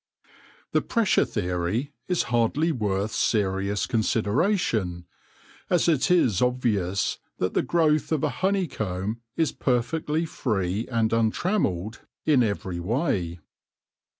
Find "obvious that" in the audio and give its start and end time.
6.41-7.53